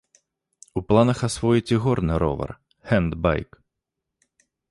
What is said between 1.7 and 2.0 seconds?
і